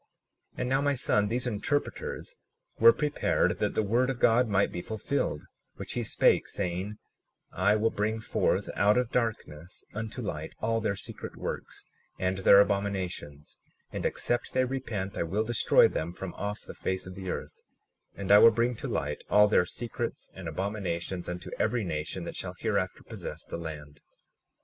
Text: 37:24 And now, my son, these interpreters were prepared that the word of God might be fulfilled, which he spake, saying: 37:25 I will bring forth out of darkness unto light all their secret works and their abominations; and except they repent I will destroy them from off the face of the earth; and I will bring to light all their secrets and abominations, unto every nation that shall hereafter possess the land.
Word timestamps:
37:24 0.55 0.59
And 0.61 0.69
now, 0.69 0.81
my 0.81 0.93
son, 0.95 1.27
these 1.27 1.45
interpreters 1.45 2.37
were 2.79 2.91
prepared 2.91 3.59
that 3.59 3.75
the 3.75 3.83
word 3.83 4.09
of 4.09 4.19
God 4.19 4.47
might 4.49 4.71
be 4.71 4.81
fulfilled, 4.81 5.43
which 5.75 5.93
he 5.93 6.01
spake, 6.03 6.47
saying: 6.49 6.97
37:25 7.53 7.59
I 7.59 7.75
will 7.75 7.89
bring 7.91 8.19
forth 8.19 8.67
out 8.75 8.97
of 8.97 9.11
darkness 9.11 9.85
unto 9.93 10.23
light 10.23 10.55
all 10.59 10.81
their 10.81 10.95
secret 10.95 11.35
works 11.37 11.85
and 12.17 12.39
their 12.39 12.59
abominations; 12.61 13.59
and 13.91 14.03
except 14.03 14.53
they 14.53 14.65
repent 14.65 15.15
I 15.19 15.21
will 15.21 15.43
destroy 15.43 15.87
them 15.87 16.11
from 16.13 16.33
off 16.33 16.61
the 16.61 16.73
face 16.73 17.05
of 17.05 17.13
the 17.13 17.29
earth; 17.29 17.61
and 18.15 18.31
I 18.31 18.39
will 18.39 18.49
bring 18.49 18.73
to 18.77 18.87
light 18.87 19.23
all 19.29 19.47
their 19.47 19.67
secrets 19.67 20.31
and 20.33 20.47
abominations, 20.47 21.29
unto 21.29 21.51
every 21.59 21.83
nation 21.83 22.23
that 22.23 22.35
shall 22.35 22.55
hereafter 22.57 23.03
possess 23.03 23.45
the 23.45 23.57
land. 23.57 24.01